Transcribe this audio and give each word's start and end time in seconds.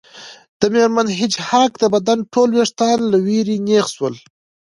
د 0.59 0.61
میرمن 0.73 1.07
هیج 1.19 1.33
هاګ 1.47 1.71
د 1.79 1.83
بدن 1.93 2.19
ټول 2.33 2.49
ویښتان 2.53 2.99
له 3.11 3.17
ویرې 3.25 3.57
نیغ 3.67 3.85
شول 3.95 4.15